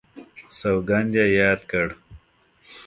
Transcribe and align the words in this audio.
سوګند 0.59 1.13
یې 1.19 1.25
یاد 1.39 1.61
کړ. 1.71 1.87